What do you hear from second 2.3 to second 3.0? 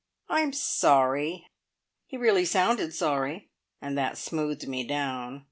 sounded